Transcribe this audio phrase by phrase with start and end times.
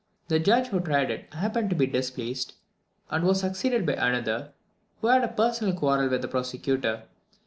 [0.29, 2.55] The judge who tried it happened to be displaced,
[3.11, 4.49] and was succeeded by another,
[4.99, 7.03] who had a personal quarrel with the prosecutor.